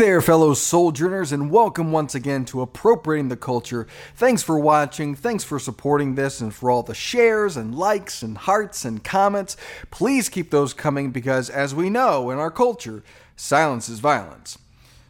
there, 0.00 0.22
fellow 0.22 0.54
sojourners, 0.54 1.30
and 1.30 1.50
welcome 1.50 1.92
once 1.92 2.14
again 2.14 2.42
to 2.46 2.62
Appropriating 2.62 3.28
the 3.28 3.36
Culture. 3.36 3.86
Thanks 4.16 4.42
for 4.42 4.58
watching, 4.58 5.14
thanks 5.14 5.44
for 5.44 5.58
supporting 5.58 6.14
this, 6.14 6.40
and 6.40 6.54
for 6.54 6.70
all 6.70 6.82
the 6.82 6.94
shares 6.94 7.54
and 7.54 7.74
likes 7.74 8.22
and 8.22 8.38
hearts 8.38 8.86
and 8.86 9.04
comments. 9.04 9.58
Please 9.90 10.30
keep 10.30 10.50
those 10.50 10.72
coming 10.72 11.10
because, 11.10 11.50
as 11.50 11.74
we 11.74 11.90
know 11.90 12.30
in 12.30 12.38
our 12.38 12.50
culture, 12.50 13.02
silence 13.36 13.90
is 13.90 14.00
violence. 14.00 14.56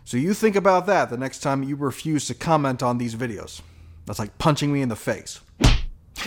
So 0.05 0.17
you 0.17 0.35
think 0.35 0.57
about 0.57 0.87
that 0.87 1.09
the 1.09 1.17
next 1.17 1.39
time 1.39 1.63
you 1.63 1.77
refuse 1.77 2.27
to 2.27 2.35
comment 2.35 2.83
on 2.83 2.99
these 2.99 3.15
videos. 3.15 3.61
That's 4.07 4.19
like 4.19 4.39
punching 4.39 4.73
me 4.73 4.83
in 4.83 4.89
the 4.89 4.97
face. 4.97 5.41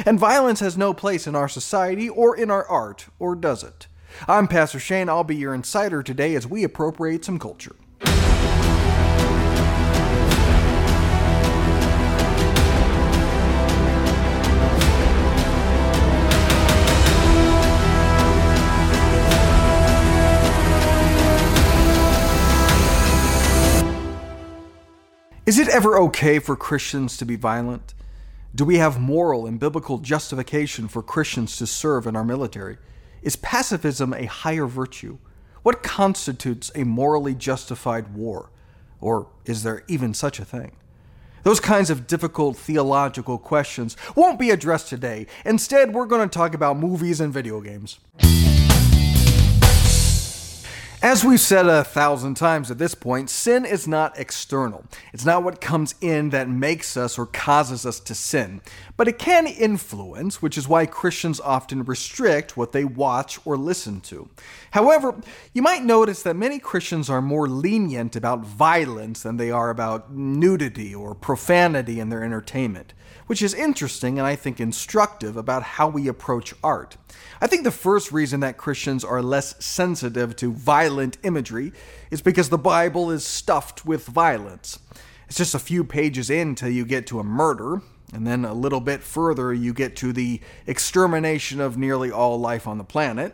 And 0.05 0.17
violence 0.17 0.61
has 0.61 0.77
no 0.77 0.93
place 0.93 1.27
in 1.27 1.35
our 1.35 1.49
society 1.49 2.07
or 2.07 2.37
in 2.37 2.49
our 2.49 2.65
art, 2.69 3.07
or 3.19 3.35
does 3.35 3.61
it? 3.61 3.87
I'm 4.25 4.47
Pastor 4.47 4.79
Shane. 4.79 5.09
I'll 5.09 5.25
be 5.25 5.35
your 5.35 5.53
insider 5.53 6.01
today 6.01 6.33
as 6.35 6.47
we 6.47 6.63
appropriate 6.63 7.25
some 7.25 7.39
culture. 7.39 7.75
Is 25.45 25.59
it 25.59 25.67
ever 25.67 25.99
okay 25.99 26.39
for 26.39 26.55
Christians 26.55 27.17
to 27.17 27.25
be 27.25 27.35
violent? 27.35 27.93
Do 28.55 28.63
we 28.63 28.77
have 28.77 28.97
moral 28.97 29.45
and 29.45 29.59
biblical 29.59 29.97
justification 29.97 30.87
for 30.87 31.03
Christians 31.03 31.57
to 31.57 31.67
serve 31.67 32.07
in 32.07 32.15
our 32.15 32.23
military? 32.23 32.77
Is 33.21 33.35
pacifism 33.35 34.13
a 34.13 34.25
higher 34.25 34.65
virtue? 34.67 35.17
What 35.61 35.83
constitutes 35.83 36.71
a 36.75 36.85
morally 36.85 37.35
justified 37.35 38.15
war? 38.15 38.51
Or 39.01 39.27
is 39.43 39.63
there 39.63 39.83
even 39.89 40.13
such 40.13 40.39
a 40.39 40.45
thing? 40.45 40.77
Those 41.43 41.59
kinds 41.59 41.89
of 41.89 42.07
difficult 42.07 42.55
theological 42.55 43.37
questions 43.37 43.97
won't 44.15 44.39
be 44.39 44.49
addressed 44.49 44.87
today. 44.87 45.27
Instead, 45.43 45.93
we're 45.93 46.05
going 46.05 46.29
to 46.29 46.33
talk 46.33 46.53
about 46.53 46.77
movies 46.77 47.19
and 47.19 47.33
video 47.33 47.59
games. 47.59 47.99
As 51.03 51.25
we've 51.25 51.37
said 51.37 51.67
a 51.67 51.83
thousand 51.83 52.35
times 52.35 52.71
at 52.71 52.77
this 52.77 52.95
point, 52.95 53.29
sin 53.29 53.65
is 53.65 53.89
not 53.89 54.17
external. 54.17 54.85
It's 55.11 55.25
not 55.25 55.43
what 55.43 55.59
comes 55.59 55.95
in 55.99 56.29
that 56.29 56.47
makes 56.47 56.95
us 56.95 57.19
or 57.19 57.25
causes 57.25 57.85
us 57.85 57.99
to 57.99 58.15
sin. 58.15 58.61
But 58.95 59.09
it 59.09 59.19
can 59.19 59.45
influence, 59.45 60.41
which 60.41 60.57
is 60.57 60.65
why 60.65 60.85
Christians 60.85 61.41
often 61.41 61.83
restrict 61.83 62.55
what 62.55 62.71
they 62.71 62.85
watch 62.85 63.37
or 63.43 63.57
listen 63.57 63.99
to. 63.99 64.29
However, 64.71 65.19
you 65.51 65.61
might 65.61 65.83
notice 65.83 66.23
that 66.23 66.37
many 66.37 66.57
Christians 66.57 67.09
are 67.09 67.21
more 67.21 67.49
lenient 67.49 68.15
about 68.15 68.45
violence 68.45 69.23
than 69.23 69.35
they 69.35 69.51
are 69.51 69.69
about 69.69 70.13
nudity 70.13 70.95
or 70.95 71.13
profanity 71.13 71.99
in 71.99 72.07
their 72.07 72.23
entertainment 72.23 72.93
which 73.27 73.41
is 73.41 73.53
interesting 73.53 74.19
and 74.19 74.27
I 74.27 74.35
think 74.35 74.59
instructive 74.59 75.37
about 75.37 75.63
how 75.63 75.87
we 75.87 76.07
approach 76.07 76.53
art. 76.63 76.97
I 77.41 77.47
think 77.47 77.63
the 77.63 77.71
first 77.71 78.11
reason 78.11 78.39
that 78.41 78.57
Christians 78.57 79.03
are 79.03 79.21
less 79.21 79.63
sensitive 79.63 80.35
to 80.37 80.51
violent 80.93 81.17
imagery 81.23 81.73
is 82.11 82.21
because 82.21 82.49
the 82.49 82.57
Bible 82.57 83.09
is 83.09 83.25
stuffed 83.25 83.83
with 83.83 84.05
violence. 84.05 84.77
It's 85.27 85.37
just 85.37 85.55
a 85.55 85.59
few 85.59 85.83
pages 85.83 86.29
in 86.29 86.53
till 86.53 86.69
you 86.69 86.85
get 86.85 87.07
to 87.07 87.19
a 87.19 87.23
murder, 87.23 87.81
and 88.13 88.27
then 88.27 88.45
a 88.45 88.53
little 88.53 88.79
bit 88.79 89.01
further 89.01 89.51
you 89.51 89.73
get 89.73 89.95
to 89.97 90.13
the 90.13 90.39
extermination 90.67 91.59
of 91.59 91.77
nearly 91.77 92.11
all 92.11 92.39
life 92.39 92.67
on 92.67 92.77
the 92.77 92.83
planet. 92.83 93.33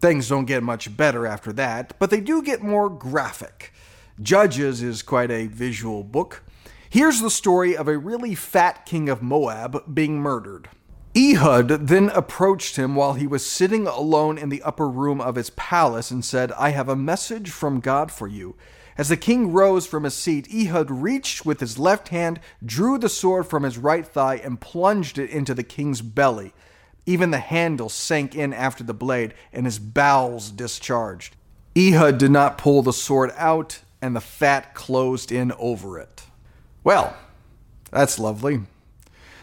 Things 0.00 0.28
don't 0.28 0.46
get 0.46 0.64
much 0.64 0.96
better 0.96 1.24
after 1.24 1.52
that, 1.52 1.96
but 2.00 2.10
they 2.10 2.20
do 2.20 2.42
get 2.42 2.64
more 2.64 2.90
graphic. 2.90 3.72
Judges 4.20 4.82
is 4.82 5.02
quite 5.02 5.30
a 5.30 5.46
visual 5.46 6.02
book. 6.02 6.42
Here's 6.90 7.20
the 7.20 7.30
story 7.30 7.76
of 7.76 7.86
a 7.86 7.96
really 7.96 8.34
fat 8.34 8.86
king 8.86 9.08
of 9.08 9.22
Moab 9.22 9.94
being 9.94 10.18
murdered. 10.18 10.68
Ehud 11.16 11.68
then 11.88 12.10
approached 12.10 12.76
him 12.76 12.94
while 12.94 13.14
he 13.14 13.26
was 13.26 13.46
sitting 13.46 13.86
alone 13.86 14.36
in 14.36 14.50
the 14.50 14.62
upper 14.62 14.86
room 14.86 15.18
of 15.18 15.36
his 15.36 15.48
palace 15.50 16.10
and 16.10 16.22
said, 16.22 16.52
I 16.52 16.70
have 16.70 16.90
a 16.90 16.96
message 16.96 17.50
from 17.50 17.80
God 17.80 18.12
for 18.12 18.28
you. 18.28 18.54
As 18.98 19.08
the 19.08 19.16
king 19.16 19.50
rose 19.52 19.86
from 19.86 20.04
his 20.04 20.14
seat, 20.14 20.46
Ehud 20.52 20.90
reached 20.90 21.46
with 21.46 21.60
his 21.60 21.78
left 21.78 22.08
hand, 22.08 22.38
drew 22.64 22.98
the 22.98 23.08
sword 23.08 23.46
from 23.46 23.62
his 23.62 23.78
right 23.78 24.06
thigh, 24.06 24.36
and 24.36 24.60
plunged 24.60 25.18
it 25.18 25.30
into 25.30 25.54
the 25.54 25.62
king's 25.62 26.02
belly. 26.02 26.52
Even 27.06 27.30
the 27.30 27.38
handle 27.38 27.88
sank 27.88 28.34
in 28.34 28.52
after 28.52 28.84
the 28.84 28.94
blade, 28.94 29.32
and 29.54 29.64
his 29.64 29.78
bowels 29.78 30.50
discharged. 30.50 31.34
Ehud 31.74 32.18
did 32.18 32.30
not 32.30 32.58
pull 32.58 32.82
the 32.82 32.92
sword 32.92 33.32
out, 33.36 33.80
and 34.02 34.14
the 34.14 34.20
fat 34.20 34.74
closed 34.74 35.32
in 35.32 35.50
over 35.52 35.98
it. 35.98 36.24
Well, 36.84 37.16
that's 37.90 38.18
lovely. 38.18 38.62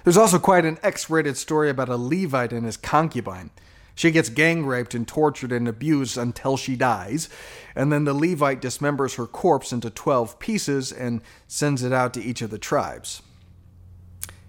There's 0.03 0.17
also 0.17 0.39
quite 0.39 0.65
an 0.65 0.79
X 0.83 1.09
rated 1.09 1.37
story 1.37 1.69
about 1.69 1.89
a 1.89 1.95
Levite 1.95 2.51
and 2.51 2.65
his 2.65 2.77
concubine. 2.77 3.51
She 3.95 4.11
gets 4.11 4.29
gang 4.29 4.65
raped 4.65 4.95
and 4.95 5.07
tortured 5.07 5.51
and 5.51 5.67
abused 5.67 6.17
until 6.17 6.57
she 6.57 6.75
dies, 6.75 7.29
and 7.75 7.91
then 7.91 8.05
the 8.05 8.13
Levite 8.13 8.61
dismembers 8.61 9.15
her 9.17 9.27
corpse 9.27 9.71
into 9.71 9.89
12 9.89 10.39
pieces 10.39 10.91
and 10.91 11.21
sends 11.47 11.83
it 11.83 11.93
out 11.93 12.13
to 12.15 12.23
each 12.23 12.41
of 12.41 12.49
the 12.49 12.57
tribes. 12.57 13.21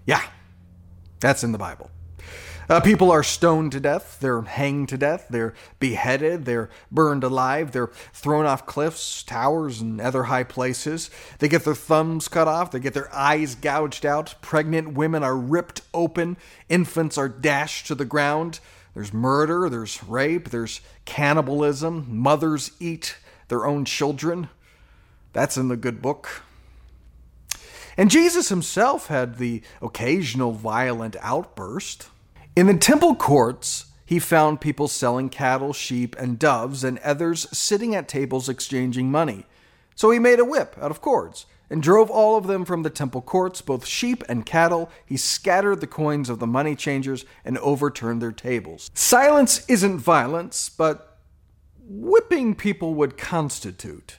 Yeah, 0.05 0.23
that's 1.19 1.43
in 1.43 1.51
the 1.51 1.57
Bible. 1.57 1.91
Uh, 2.67 2.79
people 2.79 3.11
are 3.11 3.23
stoned 3.23 3.71
to 3.71 3.79
death, 3.79 4.17
they're 4.19 4.41
hanged 4.41 4.89
to 4.89 4.97
death, 4.97 5.27
they're 5.29 5.53
beheaded, 5.79 6.45
they're 6.45 6.69
burned 6.91 7.23
alive, 7.23 7.71
they're 7.71 7.91
thrown 8.11 8.45
off 8.45 8.65
cliffs, 8.65 9.21
towers, 9.21 9.81
and 9.81 10.01
other 10.01 10.23
high 10.23 10.43
places. 10.43 11.11
They 11.37 11.47
get 11.47 11.63
their 11.63 11.75
thumbs 11.75 12.27
cut 12.27 12.47
off, 12.47 12.71
they 12.71 12.79
get 12.79 12.95
their 12.95 13.13
eyes 13.13 13.53
gouged 13.53 14.05
out, 14.05 14.33
pregnant 14.41 14.93
women 14.93 15.23
are 15.23 15.37
ripped 15.37 15.81
open, 15.93 16.37
infants 16.67 17.17
are 17.19 17.29
dashed 17.29 17.85
to 17.87 17.95
the 17.95 18.05
ground. 18.05 18.59
There's 18.95 19.13
murder, 19.13 19.69
there's 19.69 20.03
rape, 20.03 20.49
there's 20.49 20.81
cannibalism, 21.03 22.07
mothers 22.07 22.71
eat 22.79 23.17
their 23.47 23.65
own 23.65 23.85
children. 23.85 24.49
That's 25.33 25.57
in 25.57 25.67
the 25.67 25.77
good 25.77 26.01
book. 26.01 26.43
And 27.97 28.09
Jesus 28.09 28.49
himself 28.49 29.07
had 29.07 29.37
the 29.37 29.61
occasional 29.81 30.51
violent 30.51 31.15
outburst. 31.21 32.09
In 32.55 32.67
the 32.67 32.77
temple 32.77 33.15
courts, 33.15 33.87
he 34.05 34.17
found 34.17 34.61
people 34.61 34.87
selling 34.87 35.27
cattle, 35.27 35.73
sheep, 35.73 36.15
and 36.17 36.39
doves, 36.39 36.85
and 36.85 36.99
others 36.99 37.47
sitting 37.51 37.93
at 37.93 38.07
tables 38.07 38.47
exchanging 38.47 39.11
money. 39.11 39.45
So 39.93 40.09
he 40.09 40.19
made 40.19 40.39
a 40.39 40.45
whip 40.45 40.77
out 40.81 40.89
of 40.89 41.01
cords 41.01 41.47
and 41.69 41.83
drove 41.83 42.09
all 42.09 42.37
of 42.37 42.47
them 42.47 42.63
from 42.63 42.83
the 42.83 42.89
temple 42.89 43.21
courts, 43.21 43.61
both 43.61 43.85
sheep 43.85 44.23
and 44.29 44.45
cattle. 44.45 44.89
He 45.05 45.17
scattered 45.17 45.81
the 45.81 45.87
coins 45.87 46.29
of 46.29 46.39
the 46.39 46.47
money 46.47 46.77
changers 46.77 47.25
and 47.43 47.57
overturned 47.57 48.21
their 48.21 48.31
tables. 48.31 48.89
Silence 48.93 49.65
isn't 49.67 49.97
violence, 49.97 50.69
but 50.69 51.17
whipping 51.85 52.55
people 52.55 52.93
would 52.93 53.17
constitute. 53.17 54.17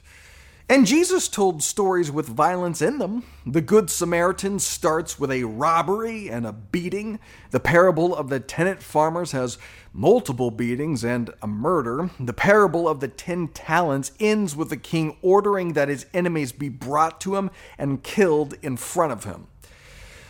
And 0.69 0.85
Jesus 0.85 1.29
told 1.29 1.63
stories 1.63 2.11
with 2.11 2.27
violence 2.27 2.81
in 2.81 2.97
them. 2.97 3.23
The 3.45 3.61
Good 3.61 3.89
Samaritan 3.89 4.59
starts 4.59 5.17
with 5.17 5.31
a 5.31 5.45
robbery 5.45 6.29
and 6.29 6.45
a 6.45 6.51
beating. 6.51 7.19
The 7.51 7.61
parable 7.61 8.13
of 8.13 8.27
the 8.27 8.41
tenant 8.41 8.83
farmers 8.83 9.31
has 9.31 9.57
multiple 9.93 10.51
beatings 10.51 11.05
and 11.05 11.33
a 11.41 11.47
murder. 11.47 12.09
The 12.19 12.33
parable 12.33 12.89
of 12.89 12.99
the 12.99 13.07
ten 13.07 13.47
talents 13.47 14.11
ends 14.19 14.57
with 14.57 14.69
the 14.69 14.75
king 14.75 15.15
ordering 15.21 15.71
that 15.71 15.87
his 15.87 16.05
enemies 16.13 16.51
be 16.51 16.67
brought 16.67 17.21
to 17.21 17.37
him 17.37 17.49
and 17.77 18.03
killed 18.03 18.55
in 18.61 18.75
front 18.75 19.13
of 19.13 19.23
him. 19.23 19.47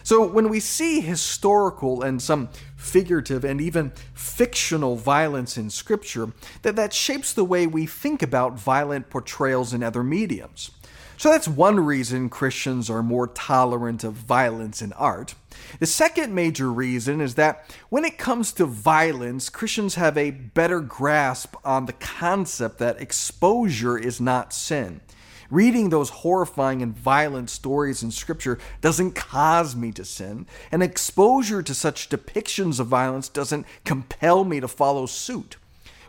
So 0.08 0.26
when 0.26 0.48
we 0.48 0.62
see 0.62 1.02
historical 1.02 2.02
and 2.02 2.22
some 2.22 2.48
figurative 2.78 3.44
and 3.44 3.60
even 3.60 3.92
fictional 4.14 4.96
violence 4.96 5.58
in 5.58 5.70
scripture, 5.70 6.32
that 6.62 6.78
that 6.78 6.94
shapes 6.94 7.34
the 7.34 7.44
way 7.44 7.68
we 7.68 7.86
think 7.86 8.24
about 8.24 8.58
violent 8.58 9.10
portrayals 9.10 9.74
in 9.74 9.84
other 9.84 10.04
mediums. 10.04 10.72
So 11.18 11.30
that's 11.30 11.50
one 11.50 11.82
reason 11.82 12.30
Christians 12.30 12.90
are 12.90 13.04
more 13.04 13.28
tolerant 13.28 14.06
of 14.06 14.14
violence 14.14 14.82
in 14.82 14.94
art. 14.94 15.36
The 15.82 15.86
second 15.86 16.34
major 16.34 16.72
reason 16.72 17.20
is 17.20 17.36
that 17.36 17.70
when 17.90 18.06
it 18.06 18.18
comes 18.18 18.54
to 18.54 18.66
violence, 18.66 19.50
Christians 19.50 19.96
have 19.96 20.18
a 20.18 20.32
better 20.32 20.80
grasp 20.80 21.58
on 21.66 21.86
the 21.86 21.92
concept 21.92 22.78
that 22.78 23.02
exposure 23.02 23.98
is 23.98 24.22
not 24.22 24.54
sin. 24.54 25.02
Reading 25.50 25.90
those 25.90 26.10
horrifying 26.10 26.82
and 26.82 26.96
violent 26.96 27.50
stories 27.50 28.04
in 28.04 28.12
Scripture 28.12 28.60
doesn't 28.82 29.16
cause 29.16 29.76
me 29.76 29.92
to 29.94 30.04
sin, 30.04 30.46
and 30.72 30.84
exposure 30.84 31.64
to 31.64 31.74
such 31.74 32.10
depictions 32.10 32.80
of 32.80 32.88
violence 32.88 33.30
doesn't 33.30 33.66
compel 33.86 34.44
me 34.44 34.60
to 34.60 34.68
follow 34.68 35.06
suit. 35.06 35.58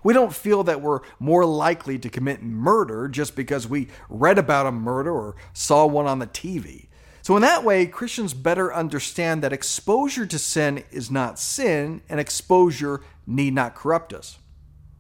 We 0.03 0.15
don't 0.15 0.35
feel 0.35 0.65
that 0.65 0.81
we're 0.81 1.01
more 1.19 1.45
likely 1.45 1.99
to 1.99 2.09
commit 2.09 2.43
murder 2.43 3.09
just 3.09 3.37
because 3.37 3.69
we 3.69 3.89
read 4.09 4.39
about 4.39 4.67
a 4.67 4.73
murder 4.73 5.13
or 5.13 5.37
saw 5.53 5.87
one 5.87 6.07
on 6.07 6.19
the 6.19 6.27
TV. 6.27 6.87
So, 7.23 7.37
in 7.37 7.43
that 7.43 7.65
way, 7.65 7.87
Christians 7.87 8.33
better 8.33 8.73
understand 8.73 9.43
that 9.43 9.53
exposure 9.53 10.25
to 10.25 10.39
sin 10.39 10.83
is 10.91 11.11
not 11.11 11.39
sin, 11.39 12.01
and 12.09 12.19
exposure 12.19 13.03
need 13.27 13.55
not 13.55 13.75
corrupt 13.75 14.15
us. 14.15 14.39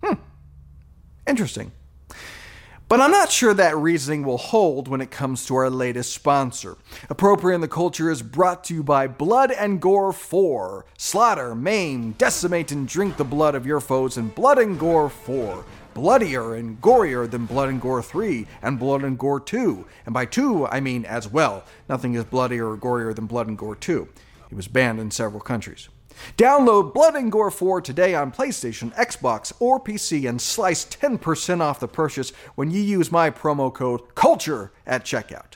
Hmm. 0.04 0.14
Interesting. 1.26 1.72
But 2.88 3.02
I'm 3.02 3.10
not 3.10 3.30
sure 3.30 3.52
that 3.52 3.76
reasoning 3.76 4.22
will 4.22 4.38
hold 4.38 4.88
when 4.88 5.02
it 5.02 5.10
comes 5.10 5.44
to 5.44 5.56
our 5.56 5.68
latest 5.68 6.10
sponsor. 6.14 6.78
Appropriating 7.10 7.60
the 7.60 7.68
Culture 7.68 8.10
is 8.10 8.22
brought 8.22 8.64
to 8.64 8.74
you 8.74 8.82
by 8.82 9.06
Blood 9.06 9.50
and 9.52 9.78
Gore 9.78 10.10
4. 10.10 10.86
Slaughter, 10.96 11.54
maim, 11.54 12.12
decimate, 12.12 12.72
and 12.72 12.88
drink 12.88 13.18
the 13.18 13.24
blood 13.24 13.54
of 13.54 13.66
your 13.66 13.80
foes 13.80 14.16
in 14.16 14.28
Blood 14.28 14.58
and 14.58 14.78
Gore 14.78 15.10
4. 15.10 15.66
Bloodier 15.92 16.54
and 16.54 16.80
gorier 16.80 17.30
than 17.30 17.44
Blood 17.44 17.68
and 17.68 17.78
Gore 17.78 18.02
3 18.02 18.46
and 18.62 18.78
Blood 18.78 19.04
and 19.04 19.18
Gore 19.18 19.40
2. 19.40 19.84
And 20.06 20.14
by 20.14 20.24
2, 20.24 20.68
I 20.68 20.80
mean 20.80 21.04
as 21.04 21.28
well. 21.28 21.64
Nothing 21.90 22.14
is 22.14 22.24
bloodier 22.24 22.70
or 22.70 22.78
gorier 22.78 23.14
than 23.14 23.26
Blood 23.26 23.48
and 23.48 23.58
Gore 23.58 23.76
2. 23.76 24.08
It 24.50 24.54
was 24.54 24.66
banned 24.66 24.98
in 24.98 25.10
several 25.10 25.42
countries. 25.42 25.90
Download 26.36 26.92
Blood 26.94 27.16
and 27.16 27.30
Gore 27.30 27.50
4 27.50 27.80
today 27.80 28.14
on 28.14 28.32
PlayStation, 28.32 28.94
Xbox, 28.94 29.52
or 29.60 29.80
PC 29.80 30.28
and 30.28 30.40
slice 30.40 30.84
10% 30.84 31.60
off 31.60 31.80
the 31.80 31.88
purchase 31.88 32.30
when 32.54 32.70
you 32.70 32.80
use 32.80 33.12
my 33.12 33.30
promo 33.30 33.72
code 33.72 34.14
CULTURE 34.14 34.72
at 34.86 35.04
checkout. 35.04 35.54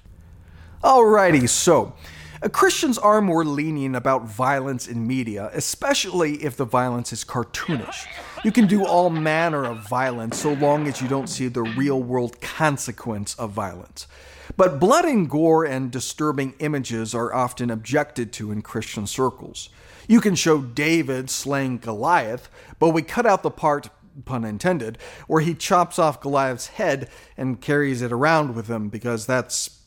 Alrighty, 0.82 1.48
so. 1.48 1.94
Uh, 2.42 2.48
Christians 2.48 2.98
are 2.98 3.20
more 3.20 3.44
lenient 3.44 3.94
about 3.94 4.26
violence 4.26 4.88
in 4.88 5.06
media, 5.06 5.48
especially 5.54 6.42
if 6.42 6.56
the 6.56 6.64
violence 6.64 7.12
is 7.12 7.24
cartoonish. 7.24 8.06
You 8.42 8.50
can 8.50 8.66
do 8.66 8.84
all 8.84 9.10
manner 9.10 9.64
of 9.64 9.88
violence 9.88 10.40
so 10.40 10.54
long 10.54 10.88
as 10.88 11.00
you 11.00 11.06
don't 11.06 11.28
see 11.28 11.46
the 11.46 11.62
real 11.62 12.02
world 12.02 12.40
consequence 12.40 13.36
of 13.36 13.52
violence. 13.52 14.08
But 14.56 14.80
blood 14.80 15.04
and 15.04 15.30
gore 15.30 15.64
and 15.64 15.90
disturbing 15.90 16.54
images 16.58 17.14
are 17.14 17.32
often 17.32 17.70
objected 17.70 18.32
to 18.34 18.50
in 18.50 18.62
Christian 18.62 19.06
circles. 19.06 19.68
You 20.08 20.20
can 20.20 20.34
show 20.34 20.60
David 20.60 21.30
slaying 21.30 21.78
Goliath, 21.78 22.48
but 22.78 22.90
we 22.90 23.02
cut 23.02 23.26
out 23.26 23.42
the 23.42 23.50
part, 23.50 23.88
pun 24.24 24.44
intended, 24.44 24.98
where 25.26 25.40
he 25.40 25.54
chops 25.54 25.98
off 25.98 26.20
Goliath's 26.20 26.68
head 26.68 27.08
and 27.36 27.60
carries 27.60 28.02
it 28.02 28.12
around 28.12 28.54
with 28.54 28.68
him 28.68 28.88
because 28.88 29.26
that's, 29.26 29.80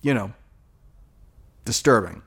you 0.00 0.14
know, 0.14 0.32
disturbing. 1.64 2.22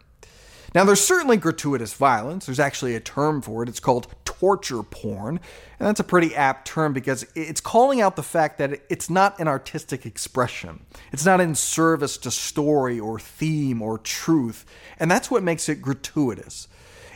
Now, 0.73 0.83
there's 0.83 0.99
certainly 0.99 1.37
gratuitous 1.37 1.93
violence. 1.93 2.47
There's 2.47 2.59
actually 2.59 2.95
a 2.95 2.99
term 2.99 3.41
for 3.41 3.63
it. 3.63 3.69
It's 3.69 3.79
called 3.79 4.07
torture 4.25 4.83
porn. 4.83 5.39
And 5.79 5.87
that's 5.87 6.01
a 6.01 6.03
pretty 6.03 6.35
apt 6.35 6.67
term 6.67 6.91
because 6.91 7.25
it's 7.33 7.61
calling 7.61 8.01
out 8.01 8.17
the 8.17 8.23
fact 8.23 8.57
that 8.57 8.81
it's 8.89 9.09
not 9.09 9.39
an 9.39 9.47
artistic 9.47 10.05
expression. 10.05 10.85
It's 11.13 11.25
not 11.25 11.39
in 11.39 11.55
service 11.55 12.17
to 12.17 12.31
story 12.31 12.99
or 12.99 13.19
theme 13.19 13.81
or 13.81 13.97
truth. 13.97 14.65
And 14.99 15.09
that's 15.09 15.31
what 15.31 15.43
makes 15.43 15.69
it 15.69 15.81
gratuitous. 15.81 16.67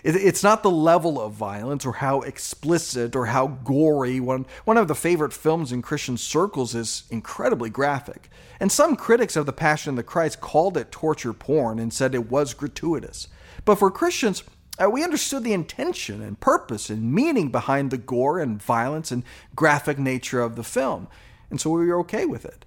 It's 0.03 0.43
not 0.43 0.63
the 0.63 0.71
level 0.71 1.19
of 1.19 1.33
violence 1.33 1.85
or 1.85 1.93
how 1.93 2.21
explicit 2.21 3.15
or 3.15 3.27
how 3.27 3.47
gory. 3.47 4.19
One, 4.19 4.45
one 4.65 4.77
of 4.77 4.87
the 4.87 4.95
favorite 4.95 5.33
films 5.33 5.71
in 5.71 5.81
Christian 5.81 6.17
circles 6.17 6.73
is 6.73 7.03
incredibly 7.09 7.69
graphic. 7.69 8.29
And 8.59 8.71
some 8.71 8.95
critics 8.95 9.35
of 9.35 9.45
The 9.45 9.53
Passion 9.53 9.91
of 9.91 9.95
the 9.95 10.03
Christ 10.03 10.41
called 10.41 10.77
it 10.77 10.91
torture 10.91 11.33
porn 11.33 11.79
and 11.79 11.93
said 11.93 12.15
it 12.15 12.29
was 12.29 12.53
gratuitous. 12.53 13.27
But 13.65 13.75
for 13.75 13.91
Christians, 13.91 14.43
uh, 14.81 14.89
we 14.89 15.03
understood 15.03 15.43
the 15.43 15.53
intention 15.53 16.21
and 16.21 16.39
purpose 16.39 16.89
and 16.89 17.13
meaning 17.13 17.49
behind 17.49 17.91
the 17.91 17.97
gore 17.97 18.39
and 18.39 18.61
violence 18.61 19.11
and 19.11 19.23
graphic 19.55 19.99
nature 19.99 20.39
of 20.39 20.55
the 20.55 20.63
film. 20.63 21.07
And 21.49 21.59
so 21.59 21.69
we 21.71 21.85
were 21.85 21.99
okay 21.99 22.25
with 22.25 22.45
it. 22.45 22.65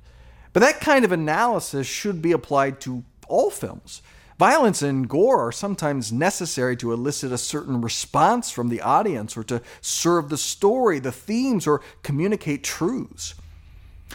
But 0.53 0.61
that 0.61 0.81
kind 0.81 1.05
of 1.05 1.13
analysis 1.13 1.87
should 1.87 2.21
be 2.21 2.33
applied 2.33 2.81
to 2.83 3.05
all 3.27 3.51
films. 3.51 4.03
Violence 4.39 4.83
and 4.83 5.09
gore 5.09 5.47
are 5.47 5.53
sometimes 5.53 6.13
necessary 6.13 6.77
to 6.77 6.93
elicit 6.93 7.33
a 7.33 7.39
certain 7.39 7.81
response 7.81 8.51
from 8.51 8.69
the 8.69 8.81
audience 8.81 9.37
or 9.37 9.45
to 9.45 9.63
serve 9.81 10.29
the 10.29 10.39
story, 10.39 10.99
the 10.99 11.13
themes, 11.13 11.67
or 11.67 11.81
communicate 12.03 12.65
truths. 12.65 13.35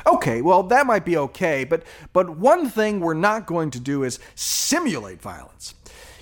Okay, 0.05 0.41
well, 0.41 0.63
that 0.63 0.85
might 0.85 1.05
be 1.05 1.17
okay, 1.17 1.63
but, 1.63 1.83
but 2.13 2.29
one 2.37 2.69
thing 2.69 2.99
we're 2.99 3.13
not 3.13 3.47
going 3.47 3.71
to 3.71 3.79
do 3.79 4.03
is 4.03 4.19
simulate 4.35 5.21
violence. 5.21 5.73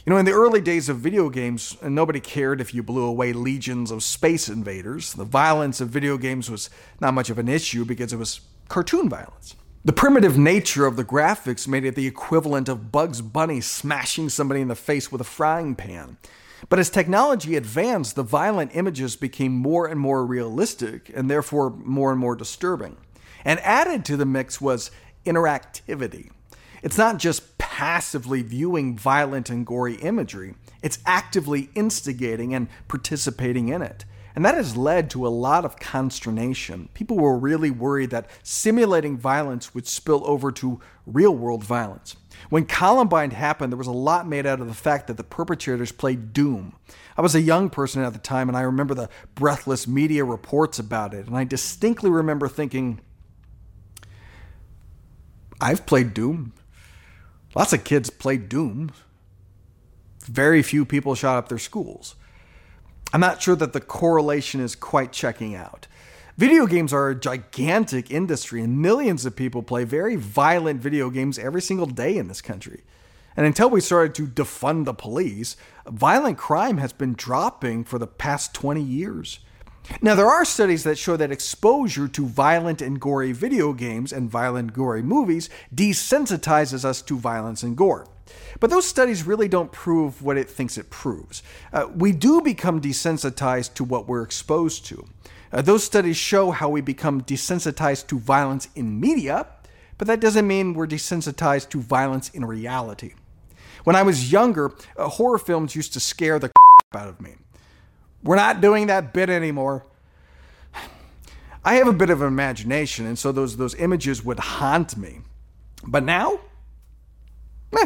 You 0.05 0.11
know, 0.11 0.17
in 0.17 0.25
the 0.25 0.33
early 0.33 0.61
days 0.61 0.87
of 0.87 0.97
video 0.97 1.29
games, 1.29 1.75
nobody 1.81 2.19
cared 2.19 2.61
if 2.61 2.73
you 2.75 2.83
blew 2.83 3.05
away 3.05 3.33
legions 3.33 3.89
of 3.89 4.03
space 4.03 4.47
invaders. 4.47 5.13
The 5.13 5.23
violence 5.23 5.81
of 5.81 5.89
video 5.89 6.17
games 6.17 6.49
was 6.49 6.69
not 7.01 7.15
much 7.15 7.31
of 7.31 7.39
an 7.39 7.49
issue 7.49 7.85
because 7.85 8.13
it 8.13 8.17
was 8.17 8.41
cartoon 8.69 9.09
violence. 9.09 9.55
The 9.85 9.93
primitive 9.93 10.35
nature 10.35 10.87
of 10.87 10.95
the 10.95 11.05
graphics 11.05 11.67
made 11.67 11.85
it 11.85 11.93
the 11.93 12.07
equivalent 12.07 12.67
of 12.67 12.91
Bugs 12.91 13.21
Bunny 13.21 13.61
smashing 13.61 14.29
somebody 14.29 14.59
in 14.59 14.67
the 14.67 14.73
face 14.73 15.11
with 15.11 15.21
a 15.21 15.23
frying 15.23 15.75
pan. 15.75 16.17
But 16.69 16.79
as 16.79 16.89
technology 16.89 17.55
advanced, 17.55 18.15
the 18.15 18.23
violent 18.23 18.71
images 18.75 19.15
became 19.15 19.51
more 19.51 19.85
and 19.85 19.99
more 19.99 20.25
realistic 20.25 21.11
and 21.13 21.29
therefore 21.29 21.69
more 21.69 22.09
and 22.09 22.19
more 22.19 22.35
disturbing. 22.35 22.97
And 23.45 23.59
added 23.59 24.05
to 24.05 24.17
the 24.17 24.25
mix 24.25 24.59
was 24.59 24.89
interactivity. 25.23 26.31
It's 26.81 26.97
not 26.97 27.19
just 27.19 27.59
passively 27.59 28.41
viewing 28.41 28.97
violent 28.97 29.51
and 29.51 29.67
gory 29.67 29.97
imagery, 29.97 30.55
it's 30.81 30.97
actively 31.05 31.69
instigating 31.75 32.55
and 32.55 32.69
participating 32.87 33.69
in 33.69 33.83
it. 33.83 34.03
And 34.35 34.43
that 34.43 34.55
has 34.55 34.75
led 34.75 35.09
to 35.11 35.25
a 35.25 35.29
lot 35.29 35.63
of 35.63 35.79
consternation. 35.79 36.89
People 36.93 37.17
were 37.17 37.37
really 37.37 37.71
worried 37.71 38.09
that 38.09 38.29
simulating 38.43 39.17
violence 39.17 39.73
would 39.73 39.87
spill 39.87 40.23
over 40.25 40.51
to 40.51 40.81
real 41.05 41.33
world 41.33 41.63
violence. 41.63 42.17
When 42.49 42.65
Columbine 42.65 43.31
happened, 43.31 43.71
there 43.71 43.77
was 43.77 43.87
a 43.87 43.91
lot 43.91 44.27
made 44.27 44.45
out 44.45 44.59
of 44.59 44.67
the 44.67 44.73
fact 44.73 45.07
that 45.07 45.15
the 45.15 45.23
perpetrators 45.23 45.93
played 45.93 46.33
Doom. 46.33 46.75
I 47.17 47.21
was 47.21 47.33
a 47.33 47.41
young 47.41 47.69
person 47.69 48.03
at 48.03 48.11
the 48.11 48.19
time, 48.19 48.49
and 48.49 48.57
I 48.57 48.61
remember 48.61 48.93
the 48.93 49.09
breathless 49.35 49.87
media 49.87 50.25
reports 50.25 50.79
about 50.79 51.13
it. 51.13 51.27
And 51.27 51.37
I 51.37 51.45
distinctly 51.45 52.09
remember 52.09 52.49
thinking, 52.49 52.99
I've 55.61 55.85
played 55.85 56.13
Doom. 56.13 56.51
Lots 57.55 57.71
of 57.71 57.85
kids 57.85 58.09
played 58.09 58.49
Doom. 58.49 58.91
Very 60.25 60.61
few 60.61 60.83
people 60.83 61.15
shot 61.15 61.37
up 61.37 61.47
their 61.47 61.57
schools. 61.57 62.15
I'm 63.15 63.21
not 63.21 63.41
sure 63.41 63.55
that 63.55 63.71
the 63.71 63.79
correlation 63.79 64.59
is 64.59 64.75
quite 64.75 65.13
checking 65.13 65.55
out. 65.55 65.87
Video 66.37 66.65
games 66.65 66.91
are 66.91 67.07
a 67.07 67.15
gigantic 67.15 68.11
industry, 68.11 68.61
and 68.61 68.81
millions 68.81 69.25
of 69.25 69.37
people 69.37 69.63
play 69.63 69.85
very 69.85 70.17
violent 70.17 70.81
video 70.81 71.09
games 71.09 71.39
every 71.39 71.61
single 71.61 71.85
day 71.85 72.17
in 72.17 72.27
this 72.27 72.41
country. 72.41 72.83
And 73.37 73.45
until 73.45 73.69
we 73.69 73.79
started 73.79 74.15
to 74.15 74.27
defund 74.27 74.83
the 74.83 74.93
police, 74.93 75.55
violent 75.87 76.37
crime 76.37 76.77
has 76.79 76.91
been 76.91 77.13
dropping 77.13 77.85
for 77.85 77.97
the 77.97 78.05
past 78.05 78.53
20 78.53 78.81
years. 78.81 79.39
Now, 80.01 80.15
there 80.15 80.27
are 80.27 80.45
studies 80.45 80.83
that 80.83 80.97
show 80.97 81.17
that 81.17 81.31
exposure 81.31 82.07
to 82.07 82.25
violent 82.25 82.81
and 82.81 82.99
gory 82.99 83.31
video 83.31 83.73
games 83.73 84.11
and 84.11 84.29
violent, 84.29 84.73
gory 84.73 85.01
movies 85.01 85.49
desensitizes 85.73 86.83
us 86.83 87.01
to 87.03 87.17
violence 87.17 87.63
and 87.63 87.77
gore. 87.77 88.07
But 88.59 88.69
those 88.69 88.87
studies 88.87 89.25
really 89.25 89.47
don't 89.47 89.71
prove 89.71 90.21
what 90.21 90.37
it 90.37 90.49
thinks 90.49 90.77
it 90.77 90.89
proves. 90.89 91.43
Uh, 91.71 91.87
we 91.93 92.11
do 92.11 92.41
become 92.41 92.81
desensitized 92.81 93.73
to 93.75 93.83
what 93.83 94.07
we're 94.07 94.23
exposed 94.23 94.85
to. 94.87 95.05
Uh, 95.51 95.61
those 95.61 95.83
studies 95.83 96.17
show 96.17 96.51
how 96.51 96.69
we 96.69 96.81
become 96.81 97.21
desensitized 97.21 98.07
to 98.07 98.19
violence 98.19 98.67
in 98.75 98.99
media, 98.99 99.47
but 99.97 100.07
that 100.07 100.19
doesn't 100.19 100.47
mean 100.47 100.73
we're 100.73 100.87
desensitized 100.87 101.69
to 101.69 101.81
violence 101.81 102.29
in 102.29 102.43
reality. 102.45 103.13
When 103.83 103.95
I 103.95 104.01
was 104.01 104.31
younger, 104.31 104.73
uh, 104.97 105.07
horror 105.09 105.37
films 105.37 105.75
used 105.75 105.93
to 105.93 105.99
scare 105.99 106.39
the 106.39 106.51
out 106.95 107.07
of 107.07 107.21
me. 107.21 107.35
We're 108.25 108.35
not 108.35 108.59
doing 108.59 108.87
that 108.87 109.13
bit 109.13 109.29
anymore. 109.29 109.85
I 111.63 111.75
have 111.75 111.87
a 111.87 111.93
bit 111.93 112.09
of 112.09 112.21
an 112.21 112.27
imagination, 112.27 113.05
and 113.05 113.17
so 113.17 113.31
those, 113.31 113.57
those 113.57 113.75
images 113.75 114.25
would 114.25 114.39
haunt 114.39 114.97
me. 114.97 115.19
But 115.85 116.03
now, 116.03 116.39
meh, 117.71 117.85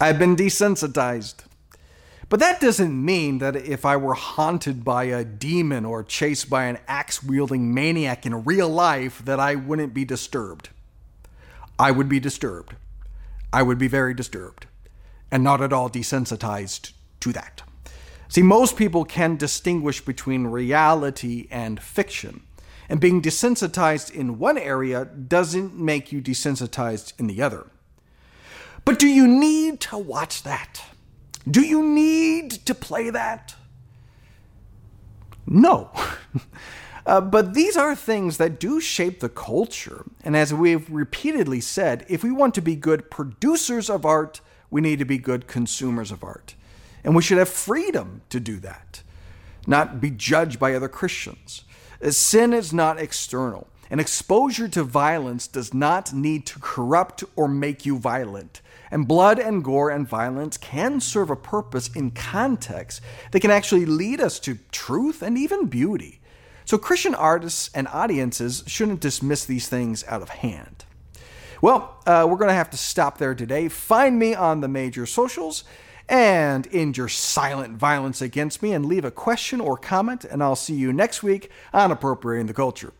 I've 0.00 0.18
been 0.18 0.34
desensitized. 0.34 1.44
But 2.28 2.40
that 2.40 2.60
doesn't 2.60 3.04
mean 3.04 3.38
that 3.38 3.54
if 3.54 3.84
I 3.84 3.96
were 3.96 4.14
haunted 4.14 4.84
by 4.84 5.04
a 5.04 5.24
demon 5.24 5.84
or 5.84 6.02
chased 6.02 6.50
by 6.50 6.64
an 6.64 6.78
axe 6.88 7.22
wielding 7.22 7.72
maniac 7.72 8.26
in 8.26 8.44
real 8.44 8.68
life, 8.68 9.24
that 9.24 9.38
I 9.38 9.54
wouldn't 9.54 9.94
be 9.94 10.04
disturbed. 10.04 10.70
I 11.78 11.92
would 11.92 12.08
be 12.08 12.18
disturbed. 12.18 12.74
I 13.52 13.62
would 13.62 13.78
be 13.78 13.86
very 13.86 14.12
disturbed, 14.12 14.66
and 15.30 15.44
not 15.44 15.60
at 15.60 15.72
all 15.72 15.88
desensitized 15.88 16.92
to 17.20 17.32
that. 17.32 17.62
See, 18.28 18.42
most 18.42 18.76
people 18.76 19.04
can 19.04 19.36
distinguish 19.36 20.00
between 20.00 20.46
reality 20.46 21.46
and 21.50 21.80
fiction. 21.80 22.42
And 22.88 23.00
being 23.00 23.20
desensitized 23.20 24.12
in 24.12 24.38
one 24.38 24.58
area 24.58 25.04
doesn't 25.04 25.76
make 25.76 26.12
you 26.12 26.20
desensitized 26.20 27.12
in 27.18 27.26
the 27.26 27.42
other. 27.42 27.66
But 28.84 28.98
do 28.98 29.08
you 29.08 29.26
need 29.26 29.80
to 29.80 29.98
watch 29.98 30.44
that? 30.44 30.82
Do 31.48 31.60
you 31.60 31.82
need 31.82 32.52
to 32.66 32.74
play 32.74 33.10
that? 33.10 33.54
No. 35.46 35.90
uh, 37.06 37.20
but 37.20 37.54
these 37.54 37.76
are 37.76 37.94
things 37.94 38.36
that 38.38 38.60
do 38.60 38.80
shape 38.80 39.20
the 39.20 39.28
culture. 39.28 40.04
And 40.24 40.36
as 40.36 40.54
we've 40.54 40.88
repeatedly 40.90 41.60
said, 41.60 42.04
if 42.08 42.22
we 42.22 42.30
want 42.30 42.54
to 42.54 42.60
be 42.60 42.76
good 42.76 43.10
producers 43.10 43.90
of 43.90 44.04
art, 44.04 44.40
we 44.70 44.80
need 44.80 44.98
to 44.98 45.04
be 45.04 45.18
good 45.18 45.46
consumers 45.46 46.10
of 46.10 46.22
art. 46.22 46.54
And 47.06 47.14
we 47.14 47.22
should 47.22 47.38
have 47.38 47.48
freedom 47.48 48.22
to 48.30 48.40
do 48.40 48.58
that, 48.58 49.02
not 49.66 50.00
be 50.00 50.10
judged 50.10 50.58
by 50.58 50.74
other 50.74 50.88
Christians. 50.88 51.62
Sin 52.10 52.52
is 52.52 52.72
not 52.74 52.98
external. 52.98 53.68
and 53.88 54.00
exposure 54.00 54.66
to 54.66 54.82
violence 54.82 55.46
does 55.46 55.72
not 55.72 56.12
need 56.12 56.44
to 56.44 56.58
corrupt 56.58 57.22
or 57.36 57.46
make 57.46 57.86
you 57.86 57.96
violent. 57.96 58.60
And 58.90 59.06
blood 59.06 59.38
and 59.38 59.62
gore 59.62 59.90
and 59.90 60.08
violence 60.08 60.56
can 60.56 61.00
serve 61.00 61.30
a 61.30 61.36
purpose 61.36 61.88
in 61.94 62.10
context 62.10 63.00
that 63.30 63.38
can 63.38 63.52
actually 63.52 63.86
lead 63.86 64.20
us 64.20 64.40
to 64.40 64.58
truth 64.72 65.22
and 65.22 65.38
even 65.38 65.66
beauty. 65.66 66.20
So, 66.64 66.78
Christian 66.78 67.14
artists 67.14 67.70
and 67.76 67.86
audiences 67.86 68.64
shouldn't 68.66 68.98
dismiss 68.98 69.44
these 69.44 69.68
things 69.68 70.02
out 70.08 70.20
of 70.20 70.30
hand. 70.30 70.84
Well, 71.62 72.02
uh, 72.06 72.26
we're 72.28 72.38
going 72.38 72.48
to 72.48 72.54
have 72.54 72.70
to 72.70 72.76
stop 72.76 73.18
there 73.18 73.36
today. 73.36 73.68
Find 73.68 74.18
me 74.18 74.34
on 74.34 74.60
the 74.60 74.68
major 74.68 75.06
socials 75.06 75.62
and 76.08 76.68
end 76.72 76.96
your 76.96 77.08
silent 77.08 77.76
violence 77.76 78.20
against 78.22 78.62
me 78.62 78.72
and 78.72 78.86
leave 78.86 79.04
a 79.04 79.10
question 79.10 79.60
or 79.60 79.76
comment, 79.76 80.24
and 80.24 80.42
I'll 80.42 80.56
see 80.56 80.74
you 80.74 80.92
next 80.92 81.22
week 81.22 81.50
on 81.72 81.90
Appropriating 81.90 82.46
the 82.46 82.54
Culture. 82.54 82.92